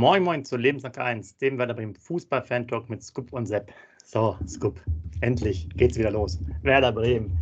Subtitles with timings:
[0.00, 3.70] Moin Moin zu Lebenslang 1, dem Werder Bremen Fußball-Fan-Talk mit Scoop und Sepp.
[4.02, 4.80] So, Scoop,
[5.20, 6.38] endlich geht's wieder los.
[6.62, 7.38] Werder Bremen.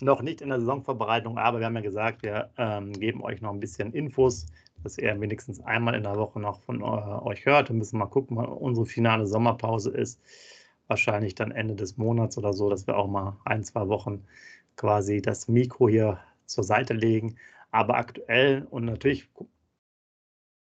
[0.00, 3.52] Noch nicht in der Saisonvorbereitung, aber wir haben ja gesagt, wir ähm, geben euch noch
[3.52, 4.46] ein bisschen Infos,
[4.82, 7.68] dass ihr wenigstens einmal in der Woche noch von äh, euch hört.
[7.68, 10.20] Wir müssen mal gucken, wann unsere finale Sommerpause ist.
[10.88, 14.24] Wahrscheinlich dann Ende des Monats oder so, dass wir auch mal ein, zwei Wochen
[14.74, 17.36] quasi das Mikro hier zur Seite legen.
[17.70, 19.28] Aber aktuell und natürlich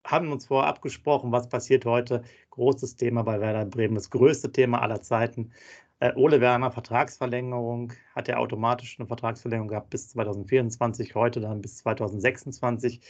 [0.05, 2.23] haben uns vorher abgesprochen, was passiert heute.
[2.51, 5.53] Großes Thema bei Werder Bremen, das größte Thema aller Zeiten.
[6.01, 11.77] Äh, Ole Werner, Vertragsverlängerung, hat er automatisch eine Vertragsverlängerung gehabt bis 2024, heute dann bis
[11.79, 13.01] 2026.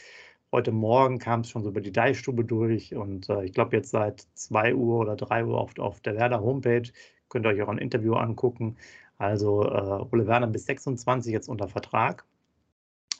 [0.51, 3.89] Heute Morgen kam es schon so über die Deichstube durch und äh, ich glaube jetzt
[3.89, 6.91] seit 2 Uhr oder 3 Uhr auf, auf der Werder Homepage.
[7.29, 8.77] Könnt ihr euch auch ein Interview angucken.
[9.17, 12.25] Also äh, Ole Werner bis 26 jetzt unter Vertrag.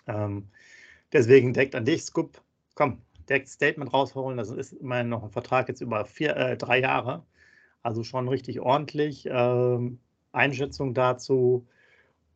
[0.06, 0.50] Ähm,
[1.12, 2.42] deswegen deckt an dich, Scoop.
[2.76, 4.38] Komm, direkt Statement rausholen.
[4.38, 7.26] Das ist immerhin noch ein Vertrag jetzt über vier, äh, drei Jahre.
[7.82, 9.28] Also schon richtig ordentlich.
[9.30, 10.00] Ähm,
[10.32, 11.68] Einschätzung dazu.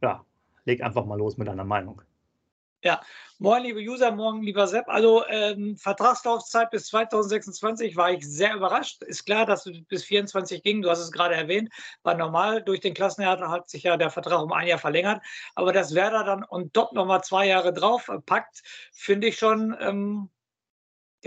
[0.02, 0.26] Ja,
[0.66, 2.02] leg einfach mal los mit deiner Meinung.
[2.84, 3.02] Ja,
[3.40, 4.88] moin liebe User, morgen lieber Sepp.
[4.88, 9.02] Also ähm, Vertragslaufzeit bis 2026 war ich sehr überrascht.
[9.02, 11.70] Ist klar, dass es bis 24 ging, du hast es gerade erwähnt,
[12.04, 12.62] war normal.
[12.62, 15.22] Durch den Klassenerhalt hat sich ja der Vertrag um ein Jahr verlängert.
[15.56, 18.62] Aber dass Werder dann und dort nochmal zwei Jahre drauf packt,
[18.94, 20.30] finde ich schon ähm,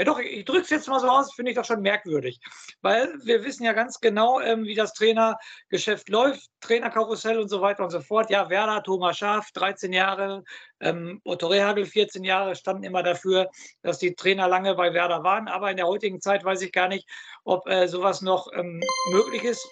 [0.01, 2.41] ja doch, ich drücke es jetzt mal so aus, finde ich doch schon merkwürdig.
[2.81, 7.84] Weil wir wissen ja ganz genau, ähm, wie das Trainergeschäft läuft, Trainerkarussell und so weiter
[7.84, 8.31] und so fort.
[8.31, 10.42] Ja, Werder, Thomas Schaaf, 13 Jahre,
[10.81, 13.51] ähm, Otto Rehagel, 14 Jahre, standen immer dafür,
[13.83, 15.48] dass die Trainer lange bei Werder waren.
[15.48, 17.07] Aber in der heutigen Zeit weiß ich gar nicht,
[17.45, 19.69] ob äh, sowas noch ähm, möglich ist.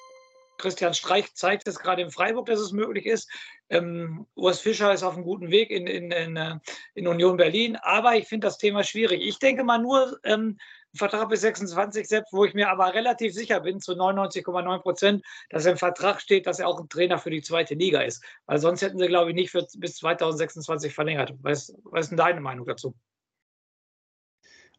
[0.58, 3.30] Christian Streich zeigt es gerade in Freiburg, dass es möglich ist.
[3.70, 6.58] Ähm, Urs Fischer ist auf einem guten Weg in, in, in, äh,
[6.94, 7.76] in Union Berlin.
[7.76, 9.22] Aber ich finde das Thema schwierig.
[9.22, 10.58] Ich denke mal nur, ähm,
[10.94, 15.66] Vertrag bis 26 selbst, wo ich mir aber relativ sicher bin, zu 99,9 Prozent, dass
[15.66, 18.24] im Vertrag steht, dass er auch ein Trainer für die zweite Liga ist.
[18.46, 21.34] Weil sonst hätten sie, glaube ich, nicht für, bis 2026 verlängert.
[21.42, 22.94] Was, was ist denn deine Meinung dazu?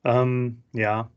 [0.03, 1.11] Ähm, ja,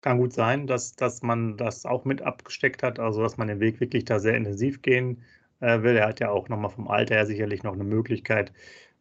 [0.00, 3.60] kann gut sein, dass, dass man das auch mit abgesteckt hat, also dass man den
[3.60, 5.22] Weg wirklich da sehr intensiv gehen
[5.60, 5.96] äh, will.
[5.96, 8.52] Er hat ja auch nochmal vom Alter her sicherlich noch eine Möglichkeit,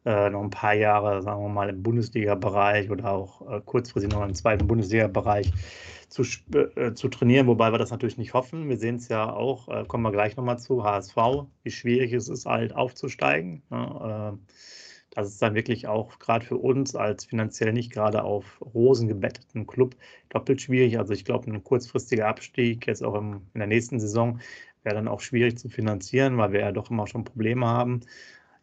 [0.06, 4.24] äh, noch ein paar Jahre, sagen wir mal, im Bundesliga-Bereich oder auch äh, kurzfristig noch
[4.24, 5.52] im zweiten Bundesliga-Bereich
[6.10, 8.70] zu, äh, zu trainieren, wobei wir das natürlich nicht hoffen.
[8.70, 11.18] Wir sehen es ja auch, äh, kommen wir gleich nochmal zu, HSV,
[11.64, 13.64] wie schwierig es ist, halt aufzusteigen.
[13.70, 14.40] Ne?
[15.18, 19.08] Äh, das ist dann wirklich auch gerade für uns als finanziell nicht gerade auf Rosen
[19.08, 19.96] gebetteten Club
[20.30, 20.98] doppelt schwierig.
[21.00, 24.40] Also ich glaube, ein kurzfristiger Abstieg jetzt auch im, in der nächsten Saison
[24.84, 28.02] wäre dann auch schwierig zu finanzieren, weil wir ja doch immer schon Probleme haben.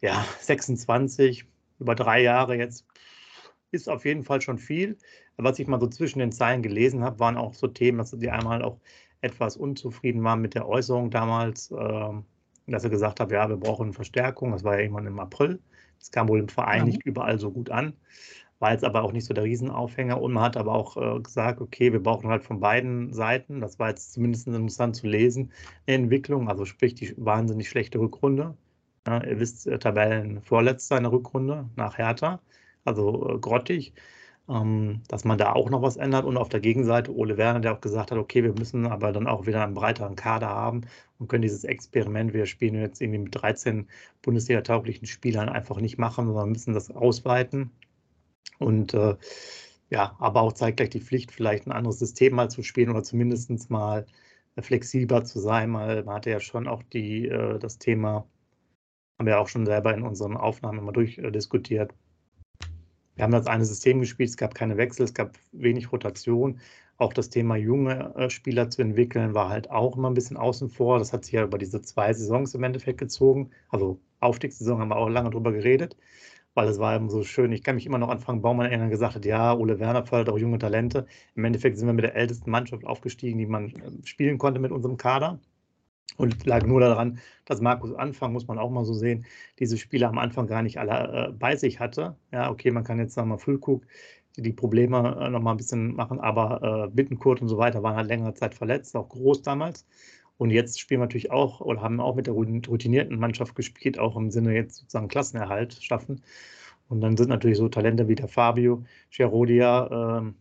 [0.01, 1.45] Ja, 26
[1.79, 2.85] über drei Jahre jetzt
[3.71, 4.97] ist auf jeden Fall schon viel.
[5.37, 8.29] Was ich mal so zwischen den Zeilen gelesen habe, waren auch so Themen, dass sie
[8.29, 8.79] einmal auch
[9.21, 12.09] etwas unzufrieden waren mit der Äußerung damals, äh,
[12.67, 14.51] dass er gesagt hat, ja, wir brauchen Verstärkung.
[14.51, 15.59] Das war ja irgendwann im April.
[15.99, 16.87] Das kam wohl im Verein mhm.
[16.87, 17.93] nicht überall so gut an,
[18.59, 20.21] war jetzt aber auch nicht so der Riesenaufhänger.
[20.21, 23.79] Und man hat aber auch äh, gesagt, okay, wir brauchen halt von beiden Seiten, das
[23.79, 25.51] war jetzt zumindest interessant zu lesen,
[25.87, 28.55] eine Entwicklung, also sprich die wahnsinnig schlechte Rückrunde.
[29.07, 32.39] Ja, ihr wisst, äh, Tabellen vorletzter in der Rückrunde nach Hertha,
[32.85, 33.93] also äh, grottig
[34.47, 36.25] dass man da auch noch was ändert.
[36.25, 39.27] Und auf der Gegenseite Ole Werner, der auch gesagt hat, okay, wir müssen aber dann
[39.27, 40.81] auch wieder einen breiteren Kader haben
[41.17, 43.87] und können dieses Experiment, wir spielen jetzt irgendwie mit 13
[44.21, 47.71] Bundesliga-tauglichen Spielern einfach nicht machen, sondern müssen das ausweiten.
[48.59, 49.15] Und äh,
[49.89, 53.03] ja, aber auch zeigt gleich die Pflicht, vielleicht ein anderes System mal zu spielen oder
[53.03, 54.05] zumindest mal
[54.59, 55.69] flexibler zu sein.
[55.71, 58.27] Man hatte ja schon auch die, äh, das Thema,
[59.17, 61.93] haben wir auch schon selber in unseren Aufnahmen mal durchdiskutiert,
[63.15, 66.59] wir haben das eine System gespielt, es gab keine Wechsel, es gab wenig Rotation.
[66.97, 70.69] Auch das Thema junge äh, Spieler zu entwickeln war halt auch immer ein bisschen außen
[70.69, 70.99] vor.
[70.99, 73.51] Das hat sich ja über diese zwei Saisons im Endeffekt gezogen.
[73.69, 75.97] Also Aufstiegssaison haben wir auch lange drüber geredet,
[76.53, 77.51] weil es war eben so schön.
[77.51, 80.33] Ich kann mich immer noch an Frank Baumann erinnern, gesagt hat, ja, Ole Werner fördert
[80.33, 81.05] auch junge Talente.
[81.35, 84.71] Im Endeffekt sind wir mit der ältesten Mannschaft aufgestiegen, die man äh, spielen konnte mit
[84.71, 85.39] unserem Kader.
[86.17, 89.25] Und lag nur daran, dass Markus Anfang, muss man auch mal so sehen,
[89.59, 92.15] diese Spieler am Anfang gar nicht alle äh, bei sich hatte.
[92.31, 93.85] Ja, okay, man kann jetzt nochmal Füllkrug
[94.37, 97.95] die, die Probleme äh, nochmal ein bisschen machen, aber äh, Bittenkurt und so weiter waren
[97.95, 99.85] halt längere Zeit verletzt, auch groß damals.
[100.37, 104.17] Und jetzt spielen wir natürlich auch oder haben auch mit der routinierten Mannschaft gespielt, auch
[104.17, 106.21] im Sinne jetzt sozusagen Klassenerhalt schaffen.
[106.89, 108.83] Und dann sind natürlich so Talente wie der Fabio
[109.15, 110.33] Gerodia, äh,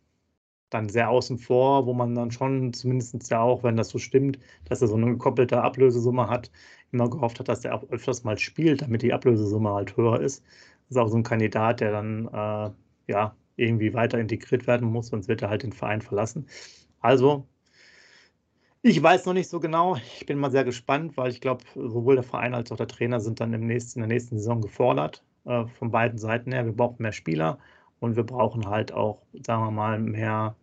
[0.75, 4.39] dann sehr außen vor, wo man dann schon zumindest ja auch, wenn das so stimmt,
[4.65, 6.51] dass er so eine gekoppelte Ablösesumme hat,
[6.93, 10.45] immer gehofft hat, dass er auch öfters mal spielt, damit die Ablösesumme halt höher ist.
[10.89, 12.71] Das ist auch so ein Kandidat, der dann äh,
[13.13, 16.47] ja irgendwie weiter integriert werden muss, sonst wird er halt den Verein verlassen.
[17.01, 17.47] Also,
[18.83, 19.97] ich weiß noch nicht so genau.
[19.97, 23.21] Ich bin mal sehr gespannt, weil ich glaube, sowohl der Verein als auch der Trainer
[23.21, 26.65] sind dann im nächsten, in der nächsten Saison gefordert, äh, von beiden Seiten her.
[26.67, 27.59] Wir brauchen mehr Spieler
[28.01, 30.57] und wir brauchen halt auch, sagen wir mal, mehr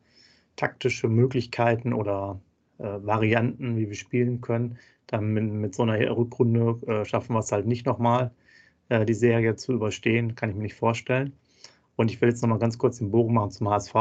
[0.55, 2.39] taktische Möglichkeiten oder
[2.77, 4.77] äh, Varianten, wie wir spielen können.
[5.07, 8.31] Dann mit, mit so einer Rückrunde äh, schaffen wir es halt nicht nochmal,
[8.89, 11.33] äh, die Serie zu überstehen, kann ich mir nicht vorstellen.
[11.95, 13.93] Und ich will jetzt nochmal ganz kurz den Bogen machen zum HSV,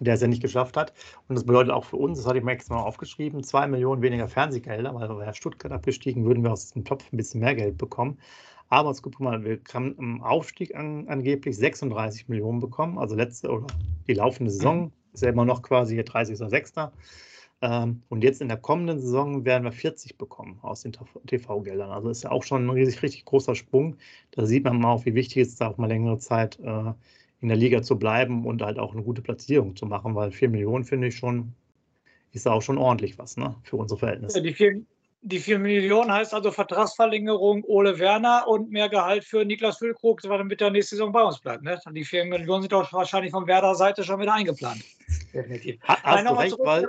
[0.00, 0.92] der es ja nicht geschafft hat.
[1.28, 4.02] Und das bedeutet auch für uns, das hatte ich mir extra mal aufgeschrieben, zwei Millionen
[4.02, 7.78] weniger Fernsehgelder, weil wäre Stuttgart abgestiegen, würden wir aus dem Topf ein bisschen mehr Geld
[7.78, 8.18] bekommen.
[8.68, 13.48] Aber jetzt guck mal, wir haben im Aufstieg an, angeblich 36 Millionen bekommen, also letzte
[13.50, 13.66] oder
[14.08, 14.92] die laufende Saison.
[15.16, 16.90] Ist ja immer noch quasi hier 30.06.
[17.62, 20.92] Ähm, und jetzt in der kommenden Saison werden wir 40 bekommen aus den
[21.26, 21.90] TV-Geldern.
[21.90, 23.96] Also ist ja auch schon ein riesig, richtig großer Sprung.
[24.32, 26.92] Da sieht man mal auch, wie wichtig es ist, da auch mal längere Zeit äh,
[27.40, 30.50] in der Liga zu bleiben und halt auch eine gute Platzierung zu machen, weil 4
[30.50, 31.54] Millionen finde ich schon,
[32.32, 34.38] ist ja auch schon ordentlich was, ne, für unsere Verhältnisse.
[34.38, 34.82] Ja, die 4,
[35.22, 40.60] die 4 Millionen heißt also Vertragsverlängerung Ole Werner und mehr Gehalt für Niklas Füllkrug, damit
[40.60, 41.62] er nächste Saison bei uns bleibt.
[41.62, 41.78] Ne?
[41.92, 44.84] Die 4 Millionen sind doch wahrscheinlich von Werder Seite schon wieder eingeplant.
[45.32, 45.82] Definitiv.
[45.86, 46.66] Ha, hast du recht, zurück.
[46.66, 46.88] weil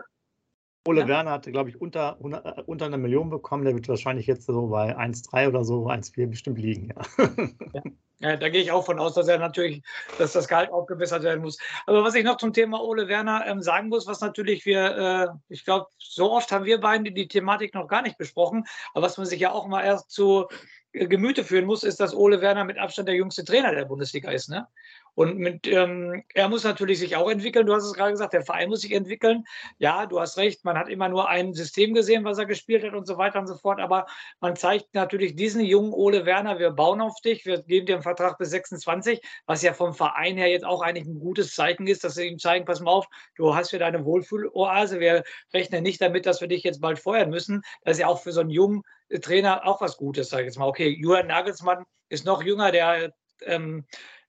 [0.88, 1.08] Ole ja.
[1.08, 3.66] Werner hatte, glaube ich, unter, 100, äh, unter einer Million bekommen.
[3.66, 6.94] Der wird wahrscheinlich jetzt so bei 1,3 oder so, 1,4 bestimmt liegen.
[7.18, 7.28] Ja.
[7.74, 7.82] ja.
[8.20, 9.84] Ja, da gehe ich auch von aus, dass er natürlich,
[10.18, 11.60] dass das Gehalt aufgebessert werden muss.
[11.86, 15.28] Aber was ich noch zum Thema Ole Werner ähm, sagen muss, was natürlich wir, äh,
[15.50, 19.20] ich glaube, so oft haben wir beiden die Thematik noch gar nicht besprochen, aber was
[19.20, 20.48] man sich ja auch mal erst zu
[20.94, 24.32] äh, Gemüte führen muss, ist, dass Ole Werner mit Abstand der jüngste Trainer der Bundesliga
[24.32, 24.50] ist.
[24.50, 24.68] Ne?
[25.18, 27.66] Und mit, ähm, er muss natürlich sich auch entwickeln.
[27.66, 29.46] Du hast es gerade gesagt, der Verein muss sich entwickeln.
[29.80, 32.94] Ja, du hast recht, man hat immer nur ein System gesehen, was er gespielt hat
[32.94, 33.80] und so weiter und so fort.
[33.80, 34.06] Aber
[34.42, 38.04] man zeigt natürlich diesen jungen Ole Werner, wir bauen auf dich, wir geben dir einen
[38.04, 42.04] Vertrag bis 26, was ja vom Verein her jetzt auch eigentlich ein gutes Zeichen ist,
[42.04, 45.00] dass sie ihm zeigen, pass mal auf, du hast hier deine Wohlfühloase.
[45.00, 47.64] Wir rechnen nicht damit, dass wir dich jetzt bald feuern müssen.
[47.84, 48.84] Das ist ja auch für so einen jungen
[49.24, 50.68] Trainer auch was Gutes, sage ich jetzt mal.
[50.68, 53.86] Okay, Julian Nagelsmann ist noch jünger, der ähm,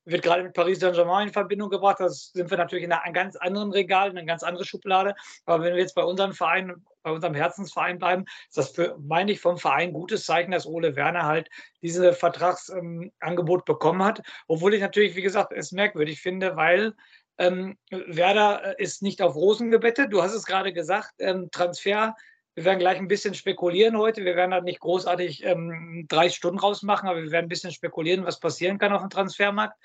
[0.08, 2.00] wird gerade mit Paris Saint-Germain in Verbindung gebracht.
[2.00, 5.14] Das sind wir natürlich in einem ganz anderen Regal, in einer ganz anderen Schublade.
[5.44, 9.32] Aber wenn wir jetzt bei unserem Verein, bei unserem Herzensverein bleiben, ist das für, meine
[9.32, 11.48] ich, vom Verein gutes Zeichen, dass Ole Werner halt
[11.82, 14.22] dieses Vertragsangebot ähm, bekommen hat.
[14.46, 16.94] Obwohl ich natürlich, wie gesagt, es merkwürdig finde, weil
[17.38, 20.12] ähm, Werder ist nicht auf Rosen gebettet.
[20.12, 22.14] Du hast es gerade gesagt, ähm, Transfer
[22.58, 24.24] wir werden gleich ein bisschen spekulieren heute.
[24.24, 28.24] Wir werden da nicht großartig ähm, drei Stunden rausmachen, aber wir werden ein bisschen spekulieren,
[28.24, 29.78] was passieren kann auf dem Transfermarkt.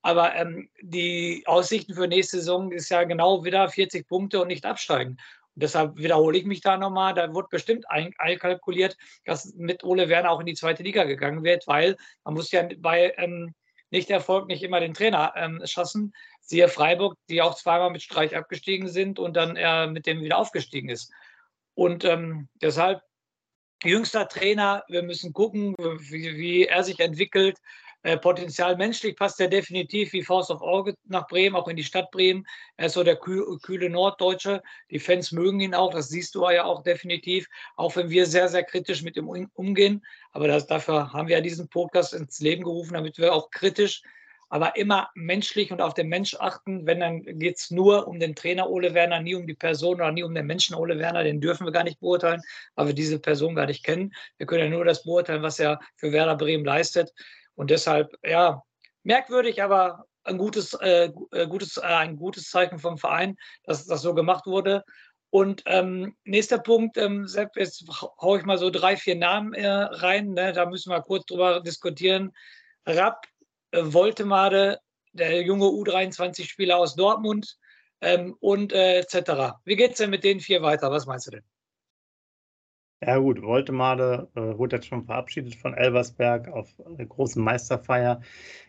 [0.00, 4.64] Aber ähm, die Aussichten für nächste Saison ist ja genau wieder 40 Punkte und nicht
[4.64, 5.16] absteigen.
[5.56, 7.14] Und deshalb wiederhole ich mich da nochmal.
[7.14, 11.66] Da wird bestimmt einkalkuliert, dass mit Ole Werner auch in die zweite Liga gegangen wird,
[11.66, 13.54] weil man muss ja bei ähm,
[13.90, 16.12] Nicht-Erfolg nicht immer den Trainer ähm, schassen.
[16.42, 20.38] Siehe Freiburg, die auch zweimal mit Streich abgestiegen sind und dann er mit dem wieder
[20.38, 21.10] aufgestiegen ist.
[21.80, 23.00] Und ähm, deshalb
[23.82, 27.56] jüngster Trainer, wir müssen gucken, wie, wie er sich entwickelt.
[28.02, 31.82] Äh, Potenzial menschlich passt er definitiv wie Faust auf Auge nach Bremen, auch in die
[31.82, 32.46] Stadt Bremen.
[32.76, 34.62] Er ist so der kühl, kühle Norddeutsche.
[34.90, 38.50] Die Fans mögen ihn auch, das siehst du ja auch definitiv, auch wenn wir sehr,
[38.50, 40.04] sehr kritisch mit ihm umgehen.
[40.32, 44.02] Aber das, dafür haben wir ja diesen Podcast ins Leben gerufen, damit wir auch kritisch
[44.50, 46.84] aber immer menschlich und auf den Mensch achten.
[46.84, 50.10] Wenn, dann geht es nur um den Trainer Ole Werner, nie um die Person oder
[50.10, 51.22] nie um den Menschen Ole Werner.
[51.22, 52.42] Den dürfen wir gar nicht beurteilen,
[52.74, 54.12] weil wir diese Person gar nicht kennen.
[54.38, 57.12] Wir können ja nur das beurteilen, was er für Werder Bremen leistet.
[57.54, 58.62] Und deshalb, ja,
[59.04, 64.02] merkwürdig, aber ein gutes, äh, äh gutes, äh, ein gutes Zeichen vom Verein, dass das
[64.02, 64.84] so gemacht wurde.
[65.30, 67.84] Und ähm, nächster Punkt, ähm, Sepp, jetzt
[68.20, 70.32] haue ich mal so drei, vier Namen äh, rein.
[70.32, 70.52] Ne?
[70.52, 72.32] Da müssen wir kurz drüber diskutieren.
[72.84, 73.26] Rapp,
[73.72, 74.78] äh, Woltemade,
[75.12, 77.58] der junge U23-Spieler aus Dortmund
[78.00, 79.56] ähm, und äh, etc.
[79.64, 80.90] Wie geht es denn mit den vier weiter?
[80.90, 81.44] Was meinst du denn?
[83.02, 88.20] Ja gut, Woltemade äh, wurde jetzt schon verabschiedet von Elversberg auf der großen Meisterfeier.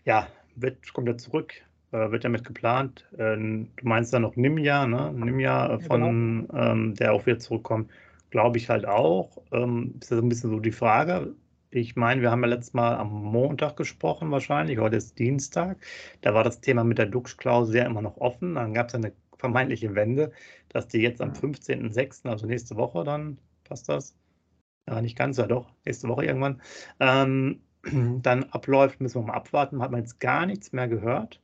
[0.06, 1.54] Ja, wird, kommt er zurück,
[1.92, 3.06] äh, wird damit geplant.
[3.18, 5.12] Äh, du meinst da noch Nimja, ne?
[5.14, 6.72] Nimja, äh, von, genau.
[6.72, 7.92] ähm, der auch wieder zurückkommt,
[8.30, 9.38] glaube ich halt auch.
[9.52, 11.36] Ähm, ist ja so ein bisschen so die Frage,
[11.72, 15.78] ich meine, wir haben ja letztes Mal am Montag gesprochen wahrscheinlich, heute ist Dienstag.
[16.22, 18.56] Da war das Thema mit der Dux-Klausel ja immer noch offen.
[18.56, 20.34] Dann gab es eine vermeintliche Wende,
[20.70, 24.16] dass die jetzt am 15.06., also nächste Woche dann, passt das?
[24.88, 26.62] Ja, nicht ganz, ja doch, nächste Woche irgendwann,
[27.00, 27.62] ähm,
[28.22, 29.82] dann abläuft, müssen wir mal abwarten.
[29.82, 31.42] Hat man jetzt gar nichts mehr gehört,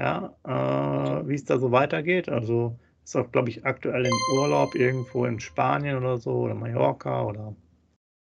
[0.00, 2.28] ja, äh, wie es da so weitergeht.
[2.28, 7.24] Also ist auch, glaube ich, aktuell im Urlaub irgendwo in Spanien oder so oder Mallorca
[7.24, 7.54] oder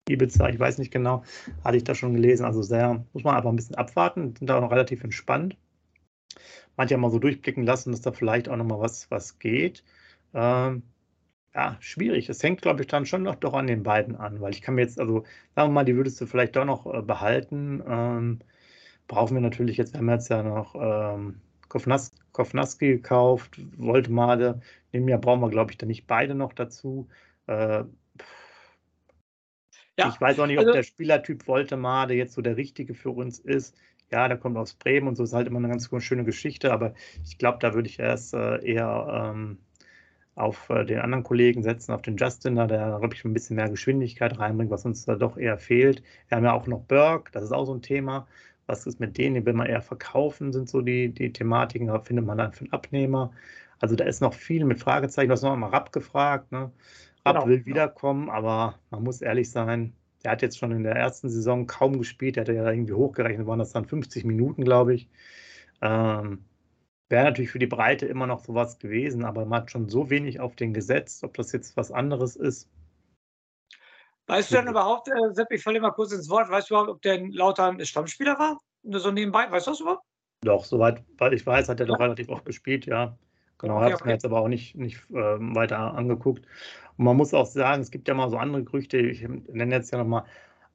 [0.10, 1.24] Ibiza, ich weiß nicht genau,
[1.64, 2.46] hatte ich da schon gelesen.
[2.46, 5.58] Also sehr, muss man einfach ein bisschen abwarten, sind da noch relativ entspannt.
[6.78, 9.84] manche mal so durchblicken lassen, dass da vielleicht auch nochmal was, was geht.
[10.34, 10.84] Ähm,
[11.56, 12.30] ja, schwierig.
[12.30, 14.76] Es hängt, glaube ich, dann schon noch doch an den beiden an, weil ich kann
[14.76, 15.24] mir jetzt, also
[15.56, 17.84] sagen wir mal, die würdest du vielleicht doch noch äh, behalten.
[17.88, 18.40] Ähm,
[19.08, 24.62] brauchen wir natürlich jetzt, wir haben jetzt ja noch ähm, Kovnas Kovnaski gekauft, Voltemade.
[24.92, 27.08] Im Jahr brauchen wir, glaube ich, dann nicht beide noch dazu.
[27.48, 27.86] Äh,
[29.98, 33.12] ja, ich weiß auch nicht, ob also, der Spielertyp Voltemade jetzt so der richtige für
[33.12, 33.76] uns ist.
[34.12, 36.94] Ja, der kommt aus Bremen und so ist halt immer eine ganz schöne Geschichte, aber
[37.24, 39.58] ich glaube, da würde ich erst äh, eher ähm,
[40.36, 43.70] auf äh, den anderen Kollegen setzen, auf den Justin, der, glaube ich, ein bisschen mehr
[43.70, 46.04] Geschwindigkeit reinbringt, was uns da doch eher fehlt.
[46.28, 48.28] Wir haben ja auch noch Burke, das ist auch so ein Thema.
[48.68, 49.36] Was ist mit denen?
[49.36, 51.88] Die will man eher verkaufen, sind so die, die Thematiken.
[51.88, 53.32] Da findet man dann für einen Abnehmer.
[53.80, 55.30] Also da ist noch viel mit Fragezeichen.
[55.30, 56.52] Du hast noch einmal Rapp gefragt.
[56.52, 56.72] Ne?
[57.34, 57.48] Genau.
[57.48, 61.68] will wiederkommen, aber man muss ehrlich sein, der hat jetzt schon in der ersten Saison
[61.68, 62.36] kaum gespielt.
[62.36, 65.10] Der hatte ja irgendwie hochgerechnet, waren das dann 50 Minuten, glaube ich.
[65.82, 66.46] Ähm,
[67.08, 70.40] Wäre natürlich für die Breite immer noch sowas gewesen, aber man hat schon so wenig
[70.40, 72.68] auf den gesetzt, ob das jetzt was anderes ist.
[74.26, 76.90] Weißt du denn überhaupt, äh, Sepp, ich falle mal kurz ins Wort, weißt du überhaupt,
[76.90, 78.60] ob der Lautern Stammspieler war?
[78.84, 80.04] So nebenbei, weißt du das überhaupt?
[80.42, 81.94] Doch, soweit weil ich weiß, hat er ja.
[81.94, 83.16] doch relativ oft gespielt, ja.
[83.58, 86.46] Genau, habe es mir jetzt aber auch nicht, nicht äh, weiter angeguckt.
[86.98, 89.92] Und man muss auch sagen, es gibt ja mal so andere Gerüchte, ich nenne jetzt
[89.92, 90.24] ja nochmal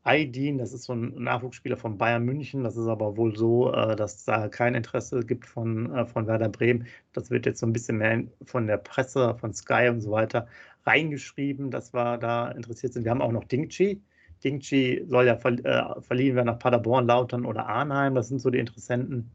[0.03, 2.65] Aydin, das ist so ein Nachwuchsspieler von Bayern München.
[2.65, 6.49] Das ist aber wohl so, äh, dass da kein Interesse gibt von, äh, von Werder
[6.49, 6.87] Bremen.
[7.13, 10.47] Das wird jetzt so ein bisschen mehr von der Presse, von Sky und so weiter
[10.87, 13.05] reingeschrieben, dass wir da interessiert sind.
[13.05, 14.01] Wir haben auch noch Dingchi.
[14.43, 18.15] Dingchi soll ja äh, verliehen werden nach Paderborn, Lautern oder Arnheim.
[18.15, 19.31] Das sind so die Interessenten.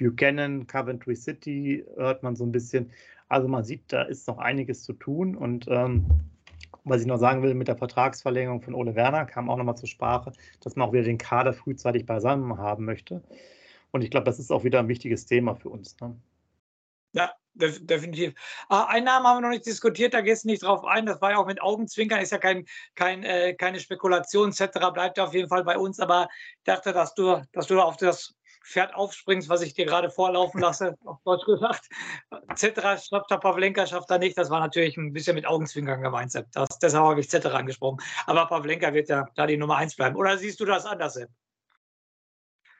[0.00, 2.90] Buchanan, Coventry City hört man so ein bisschen.
[3.28, 6.06] Also man sieht, da ist noch einiges zu tun und ähm,
[6.84, 9.88] was ich noch sagen will, mit der Vertragsverlängerung von Ole Werner kam auch nochmal zur
[9.88, 13.22] Sprache, dass man auch wieder den Kader frühzeitig beisammen haben möchte.
[13.90, 16.00] Und ich glaube, das ist auch wieder ein wichtiges Thema für uns.
[16.00, 16.16] Ne?
[17.12, 18.34] Ja, def definitiv.
[18.68, 21.06] Ah, Einnahmen haben wir noch nicht diskutiert, da gehst du nicht drauf ein.
[21.06, 22.64] Das war ja auch mit Augenzwinkern, ist ja kein,
[22.94, 24.78] kein, äh, keine Spekulation etc.
[24.92, 25.98] Bleibt ja auf jeden Fall bei uns.
[26.00, 26.28] Aber
[26.58, 28.34] ich dachte, dass du, dass du auf das
[28.70, 31.88] Pferd aufspringst, was ich dir gerade vorlaufen lasse, auf Deutsch gesagt.
[32.54, 34.38] Cetera schafft der Pavlenka, schafft er nicht.
[34.38, 36.46] Das war natürlich ein bisschen mit Augenzwinkern gemeint, Sepp.
[36.52, 37.98] Das, deshalb habe ich Cetera angesprochen.
[38.26, 40.16] Aber Pavlenka wird ja da die Nummer eins bleiben.
[40.16, 41.30] Oder siehst du das anders, Sepp?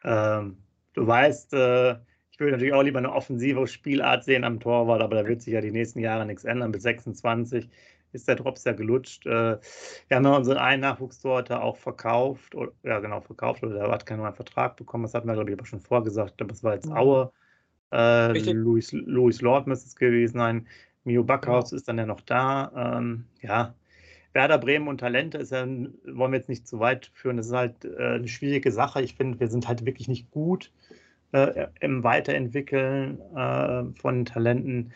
[0.04, 0.62] Ähm,
[0.94, 1.92] du weißt, äh,
[2.30, 5.52] ich würde natürlich auch lieber eine offensive Spielart sehen am Torwart, aber da wird sich
[5.52, 6.70] ja die nächsten Jahre nichts ändern.
[6.70, 7.68] Mit 26
[8.12, 9.26] ist der Drops ja gelutscht.
[9.26, 9.58] Äh,
[10.08, 14.06] wir haben ja unseren einen Nachwuchstorhüter auch verkauft, oder, ja genau, verkauft, oder der hat
[14.06, 15.04] keinen neuen Vertrag bekommen.
[15.04, 16.34] Das hatten wir, glaube ich, aber schon vorgesagt.
[16.38, 16.96] Das war jetzt mhm.
[16.96, 17.32] Aue.
[17.92, 20.66] Äh, Louis, Louis Lord müsste es gewesen sein.
[21.04, 21.76] Mio Backhaus ja.
[21.76, 22.98] ist dann ja noch da.
[22.98, 23.74] Ähm, ja,
[24.32, 27.52] Werder Bremen und Talente ist ja, wollen wir jetzt nicht zu weit führen, das ist
[27.52, 29.02] halt äh, eine schwierige Sache.
[29.02, 30.70] Ich finde, wir sind halt wirklich nicht gut
[31.32, 34.92] äh, im Weiterentwickeln äh, von Talenten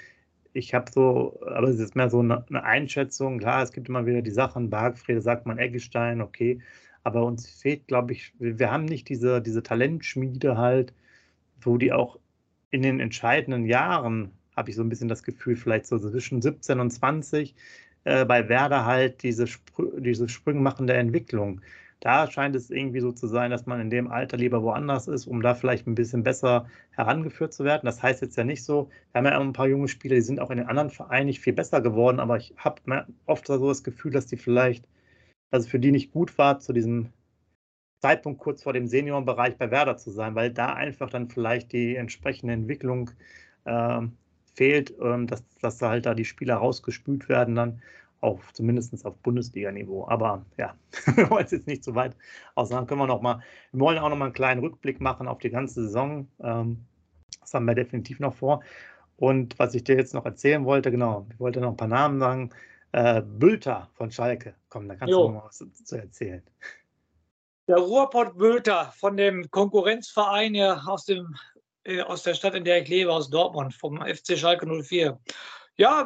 [0.55, 3.39] ich habe so, aber es ist mehr so eine, eine, Einschätzung.
[3.39, 6.61] Klar, es gibt immer wieder die Sachen, Bargfrede sagt man Eggestein, okay.
[7.03, 10.95] Aber uns fehlt, glaube ich, wir, wir haben nicht diese, diese Talentschmiede halt,
[11.61, 12.19] wo die auch
[12.71, 16.81] in den entscheidenden Jahren, habe ich so ein bisschen das Gefühl, vielleicht so zwischen 17
[16.81, 17.55] und 20,
[18.05, 21.61] äh, bei Werder halt diese, Spr diese sprungmachende Entwicklung
[22.05, 25.27] da scheint es irgendwie so zu sein, dass man in dem Alter lieber woanders ist,
[25.27, 27.87] um da vielleicht ein bisschen besser herangeführt zu werden.
[27.87, 30.39] Das heißt jetzt ja nicht so, wir haben ja ein paar junge Spieler, die sind
[30.39, 33.83] auch in den anderen Vereinen nicht viel besser geworden, aber ich habe oft so das
[33.83, 34.87] Gefühl, dass die vielleicht,
[35.51, 37.09] es für die nicht gut war, zu diesem
[38.03, 41.97] Zeitpunkt kurz vor dem Seniorenbereich bei Werder zu sein, weil da einfach dann vielleicht die
[41.97, 43.13] entsprechende Entwicklung
[43.65, 44.03] äh,
[44.55, 47.81] fehlt, äh, dass, dass da halt da die Spieler rausgespült werden dann
[48.25, 50.09] auf zumindest auf Bundesliga-Niveau.
[50.09, 50.75] Aber ja,
[51.15, 52.17] wir wollen es jetzt nicht so weit
[52.55, 52.87] aussagen.
[52.87, 53.41] Können wir noch mal,
[53.73, 56.27] wir wollen auch noch mal einen kleinen Rückblick machen auf die ganze Saison.
[56.43, 56.87] Ähm,
[57.41, 58.63] das haben wir definitiv noch vor.
[59.17, 62.19] Und was ich dir jetzt noch erzählen wollte, genau, ich wollte noch ein paar Namen
[62.19, 62.51] sagen.
[62.93, 65.23] Äh, Bülter von Schalke, komm, da kannst jo.
[65.23, 66.43] du noch mal was zu erzählen.
[67.69, 71.35] Der Ruhrpott Bülter von dem Konkurrenzverein aus, dem,
[71.85, 75.19] äh, aus der Stadt, in der ich lebe, aus Dortmund, vom FC Schalke 04.
[75.77, 76.05] Ja,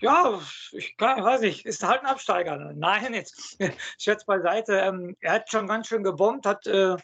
[0.00, 0.40] ja,
[0.72, 2.56] ich kann, weiß nicht, ist halt ein Absteiger.
[2.56, 2.72] Ne?
[2.74, 3.56] Nein, jetzt
[3.98, 4.74] Scherz beiseite.
[4.74, 6.96] Ähm, er hat schon ganz schön gebombt, hat äh,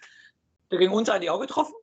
[0.70, 1.74] der gegen uns eigentlich auch getroffen?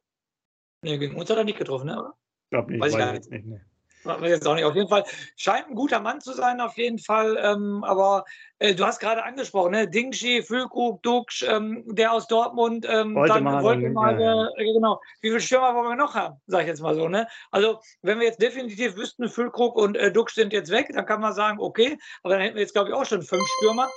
[0.81, 2.13] Ne, gegen uns hat er nicht getroffen, ne?
[2.45, 3.29] Ich glaube nicht, weiß ich gar nicht.
[3.29, 3.61] nicht
[4.03, 4.65] ne weiß jetzt auch nicht.
[4.65, 5.03] Auf jeden Fall
[5.35, 7.37] scheint ein guter Mann zu sein, auf jeden Fall.
[7.41, 8.25] Ähm, aber
[8.59, 9.87] äh, du hast gerade angesprochen, ne?
[9.87, 14.47] Dingshi, Füllkrug, Duksch, ähm, der aus Dortmund, ähm, dann wollten mal, ja.
[14.57, 14.99] äh, genau.
[15.21, 17.07] Wie viele Stürmer wollen wir noch haben, sage ich jetzt mal so.
[17.07, 17.27] Ne?
[17.51, 21.21] Also, wenn wir jetzt definitiv wüssten, Füllkrug und äh, Duksch sind jetzt weg, dann kann
[21.21, 23.89] man sagen, okay, aber dann hätten wir jetzt, glaube ich, auch schon fünf Stürmer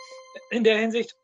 [0.50, 1.16] in der Hinsicht.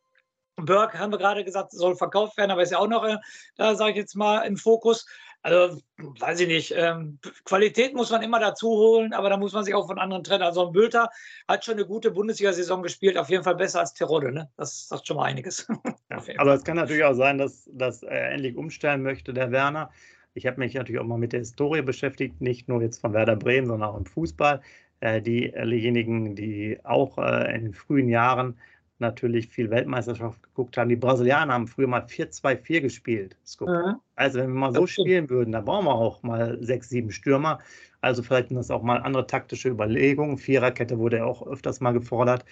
[0.57, 3.19] Burke haben wir gerade gesagt, soll verkauft werden, aber ist ja auch noch, äh,
[3.57, 5.07] da sage ich jetzt mal, im Fokus.
[5.47, 6.75] Also, weiß ich nicht.
[6.77, 10.25] Ähm, Qualität muss man immer dazu holen, aber da muss man sich auch von anderen
[10.25, 10.43] trennen.
[10.43, 11.09] Also, ein Bülter
[11.47, 14.33] hat schon eine gute Bundesliga-Saison gespielt, auf jeden Fall besser als Terodde.
[14.33, 14.51] Ne?
[14.57, 15.69] Das sagt schon mal einiges.
[16.11, 19.93] Ja, aber es kann natürlich auch sein, dass, dass er endlich umstellen möchte, der Werner.
[20.35, 23.37] Ich habe mich natürlich auch mal mit der Historie beschäftigt, nicht nur jetzt von Werder
[23.37, 24.61] Bremen, sondern auch im Fußball.
[24.99, 28.59] Äh, diejenigen, die auch äh, in den frühen Jahren
[28.99, 30.89] natürlich viel Weltmeisterschaft geguckt haben.
[30.89, 33.37] Die Brasilianer haben früher mal 4-2-4 gespielt.
[33.61, 33.97] Mhm.
[34.15, 37.59] Also wenn wir mal so spielen würden, dann brauchen wir auch mal sechs, sieben Stürmer.
[38.01, 40.39] Also vielleicht sind das auch mal andere taktische Überlegungen.
[40.39, 42.45] Viererkette wurde ja auch öfters mal gefordert,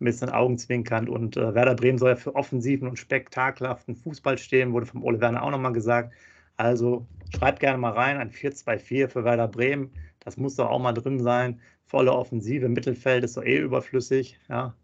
[0.00, 1.08] ein bisschen augenzwinkernd.
[1.08, 5.20] Und äh, Werder Bremen soll ja für offensiven und spektakelhaften Fußball stehen, wurde vom Ole
[5.20, 6.12] Werner auch nochmal gesagt.
[6.56, 9.92] Also schreibt gerne mal rein, ein 4-2-4 für Werder Bremen.
[10.20, 11.60] Das muss doch auch mal drin sein.
[11.86, 14.38] Volle Offensive, Mittelfeld ist doch eh überflüssig.
[14.48, 14.74] Ja,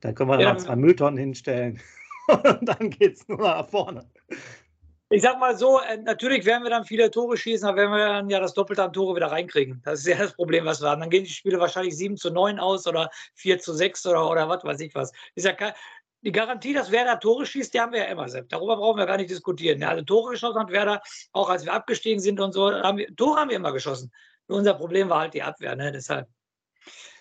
[0.00, 0.52] da können wir dann ja.
[0.54, 1.80] noch zwei Mülltonnen hinstellen.
[2.28, 4.04] Und dann geht es nur nach vorne.
[5.10, 8.06] Ich sag mal so, äh, natürlich werden wir dann viele Tore schießen, aber werden wir
[8.06, 9.80] dann ja das Doppelte an Tore wieder reinkriegen.
[9.82, 11.00] Das ist ja das Problem, was wir haben.
[11.00, 14.48] Dann gehen die Spiele wahrscheinlich 7 zu 9 aus oder 4 zu 6 oder, oder
[14.50, 15.12] was weiß ich was.
[15.34, 15.72] Ist ja kein,
[16.22, 18.52] die Garantie, dass Werder Tore schießt, die haben wir ja immer selbst.
[18.52, 19.80] Darüber brauchen wir gar nicht diskutieren.
[19.80, 21.00] Ja, also Tore geschossen hat Werder,
[21.32, 24.12] auch als wir abgestiegen sind und so, haben wir, Tore haben wir immer geschossen.
[24.48, 25.92] Nur unser Problem war halt die Abwehr, ne?
[25.92, 26.28] deshalb.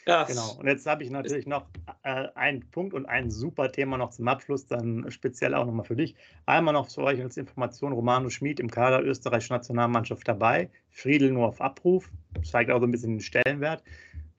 [0.08, 0.24] Ja.
[0.24, 0.56] Genau.
[0.58, 1.66] Und jetzt habe ich natürlich noch
[2.04, 5.98] äh, einen Punkt und ein super Thema noch zum Abschluss, dann speziell auch nochmal für
[5.98, 6.16] dich.
[6.46, 10.70] Einmal noch zu euch als Information: Romano Schmid im Kader österreichischer Nationalmannschaft dabei.
[10.90, 12.10] Friedel nur auf Abruf.
[12.44, 13.84] Zeigt auch so ein bisschen den Stellenwert.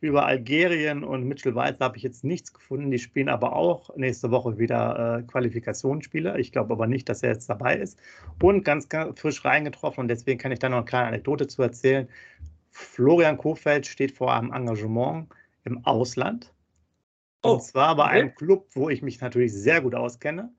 [0.00, 2.90] Über Algerien und Mitchell Weiss habe ich jetzt nichts gefunden.
[2.90, 6.38] Die spielen aber auch nächste Woche wieder äh, Qualifikationsspiele.
[6.38, 7.98] Ich glaube aber nicht, dass er jetzt dabei ist.
[8.40, 11.62] Und ganz, ganz frisch reingetroffen und deswegen kann ich da noch eine kleine Anekdote zu
[11.62, 12.08] erzählen.
[12.70, 15.28] Florian Kofeld steht vor einem Engagement
[15.64, 16.52] im Ausland.
[17.42, 18.20] Und oh, zwar bei okay.
[18.20, 20.52] einem Club, wo ich mich natürlich sehr gut auskenne.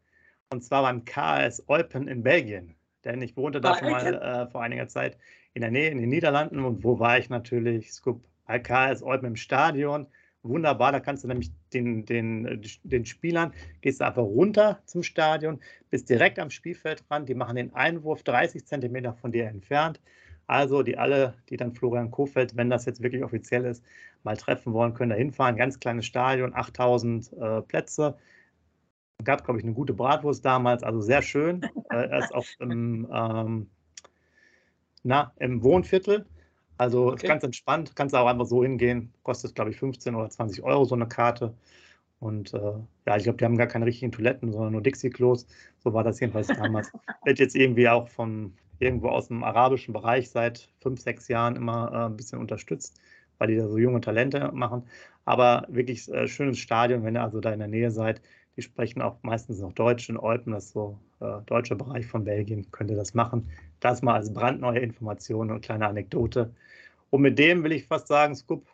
[0.51, 2.75] Und zwar beim KS Eupen in Belgien.
[3.03, 5.17] Denn ich wohnte da schon mal äh, vor einiger Zeit
[5.53, 6.63] in der Nähe in den Niederlanden.
[6.63, 7.91] Und wo war ich natürlich?
[7.91, 10.07] Scoop bei KS Eupen im Stadion.
[10.41, 15.59] Wunderbar, da kannst du nämlich den, den, den Spielern, gehst du einfach runter zum Stadion,
[15.89, 19.99] bist direkt am Spielfeld dran, die machen den Einwurf 30 Zentimeter von dir entfernt.
[20.49, 23.85] Also die alle, die dann Florian Kofeld, wenn das jetzt wirklich offiziell ist,
[24.23, 25.55] mal treffen wollen, können da hinfahren.
[25.55, 28.17] Ganz kleines Stadion, 8000 äh, Plätze.
[29.23, 31.61] Gab, glaube ich, eine gute Bratwurst damals, also sehr schön.
[31.91, 33.69] äh, er ist auch im, ähm,
[35.03, 36.25] na, im Wohnviertel.
[36.79, 37.27] Also okay.
[37.27, 39.13] ganz entspannt, kannst du auch einfach so hingehen.
[39.21, 41.53] Kostet, glaube ich, 15 oder 20 Euro so eine Karte.
[42.19, 42.73] Und äh,
[43.05, 45.45] ja, ich glaube, die haben gar keine richtigen Toiletten, sondern nur Dixie-Klos.
[45.77, 46.91] So war das jedenfalls damals.
[47.23, 51.91] Wird jetzt irgendwie auch von irgendwo aus dem arabischen Bereich seit fünf, sechs Jahren immer
[51.91, 52.99] äh, ein bisschen unterstützt,
[53.37, 54.83] weil die da so junge Talente machen.
[55.25, 58.21] Aber wirklich äh, schönes Stadion, wenn ihr also da in der Nähe seid.
[58.57, 62.23] Die sprechen auch meistens noch Deutsch in Eupen, das ist so äh, deutscher Bereich von
[62.25, 63.49] Belgien, könnt ihr das machen.
[63.79, 66.53] Das mal als brandneue Information und kleine Anekdote.
[67.09, 68.65] Und mit dem will ich fast sagen, Scoop,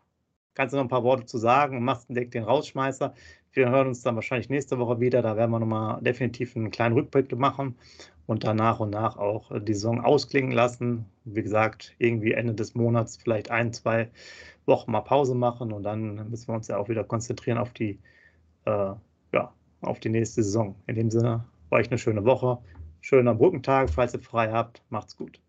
[0.55, 3.13] kannst du noch ein paar Worte zu sagen machst direkt den Rausschmeißer.
[3.53, 5.21] Wir hören uns dann wahrscheinlich nächste Woche wieder.
[5.21, 7.75] Da werden wir nochmal definitiv einen kleinen Rückblick machen
[8.27, 11.05] und dann nach und nach auch die Saison ausklingen lassen.
[11.25, 14.09] Wie gesagt, irgendwie Ende des Monats vielleicht ein, zwei
[14.65, 17.99] Wochen mal Pause machen und dann müssen wir uns ja auch wieder konzentrieren auf die,
[18.65, 18.93] äh,
[19.33, 20.75] ja, auf die nächste Saison.
[20.87, 22.57] In dem Sinne, euch eine schöne Woche,
[23.01, 24.81] schöner Brückentag, falls ihr frei habt.
[24.89, 25.39] Macht's gut.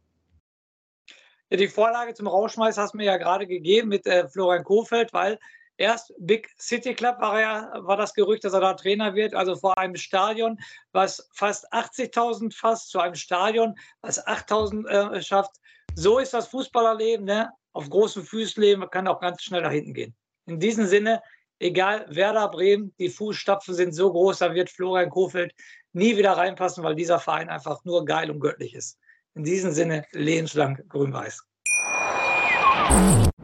[1.48, 5.12] Ja, die Vorlage zum Rauschmeiß hast du mir ja gerade gegeben mit äh, Florian Kofeld,
[5.12, 5.38] weil
[5.76, 9.56] erst Big City Club war, ja, war das Gerücht, dass er da Trainer wird, also
[9.56, 10.58] vor einem Stadion,
[10.92, 15.56] was fast 80.000 fasst, zu einem Stadion, was 8.000 äh, schafft.
[15.94, 17.50] So ist das Fußballerleben, ne?
[17.72, 20.14] auf großen Füßen leben, kann auch ganz schnell nach hinten gehen.
[20.46, 21.22] In diesem Sinne,
[21.58, 25.54] egal Werder Bremen, die Fußstapfen sind so groß, da wird Florian Kofeld
[25.92, 28.98] nie wieder reinpassen, weil dieser Verein einfach nur geil und göttlich ist.
[29.34, 31.42] In diesem Sinne, lebenslang grün-weiß.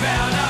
[0.00, 0.49] Werder Bremen,